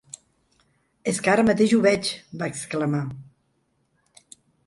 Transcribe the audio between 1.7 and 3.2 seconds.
ho veig!, va exclamar.